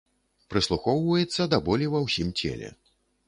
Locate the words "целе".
2.39-2.73